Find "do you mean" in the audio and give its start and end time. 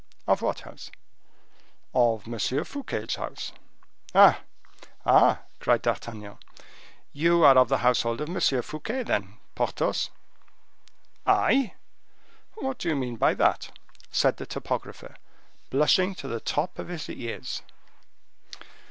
12.79-13.17